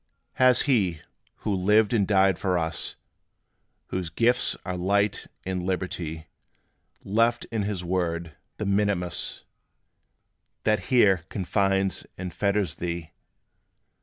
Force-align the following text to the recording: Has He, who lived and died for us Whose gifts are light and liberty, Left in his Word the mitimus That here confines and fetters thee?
Has 0.37 0.61
He, 0.63 0.99
who 1.45 1.53
lived 1.53 1.93
and 1.93 2.07
died 2.07 2.39
for 2.39 2.57
us 2.57 2.95
Whose 3.89 4.09
gifts 4.09 4.57
are 4.65 4.75
light 4.75 5.27
and 5.45 5.61
liberty, 5.63 6.25
Left 7.03 7.45
in 7.51 7.61
his 7.61 7.83
Word 7.83 8.35
the 8.57 8.65
mitimus 8.65 9.43
That 10.63 10.85
here 10.85 11.25
confines 11.29 12.07
and 12.17 12.33
fetters 12.33 12.73
thee? 12.77 13.11